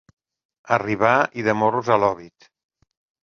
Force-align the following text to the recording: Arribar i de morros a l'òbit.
Arribar 0.77 1.11
i 1.41 1.45
de 1.49 1.55
morros 1.59 1.93
a 1.97 1.97
l'òbit. 2.05 2.49